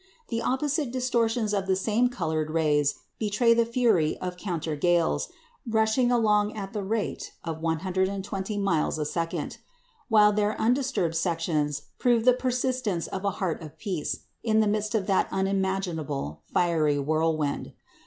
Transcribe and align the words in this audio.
The 0.29 0.41
opposite 0.41 0.89
distortions 0.89 1.53
of 1.53 1.67
the 1.67 1.75
same 1.75 2.09
coloured 2.09 2.49
rays 2.49 2.95
betray 3.19 3.53
the 3.53 3.67
fury 3.67 4.17
of 4.17 4.35
"counter 4.35 4.75
gales" 4.75 5.29
rushing 5.69 6.11
along 6.11 6.57
at 6.57 6.73
the 6.73 6.81
rate 6.81 7.33
of 7.43 7.61
120 7.61 8.57
miles 8.57 8.97
a 8.97 9.05
second; 9.05 9.59
while 10.09 10.33
their 10.33 10.59
undisturbed 10.59 11.15
sections 11.15 11.83
prove 11.99 12.25
the 12.25 12.33
persistence 12.33 13.05
of 13.05 13.23
a 13.23 13.29
"heart 13.37 13.61
of 13.61 13.77
peace" 13.77 14.21
in 14.41 14.59
the 14.59 14.65
midst 14.67 14.95
of 14.95 15.05
that 15.05 15.27
unimaginable 15.31 16.41
fiery 16.51 16.97
whirlwind. 16.97 17.73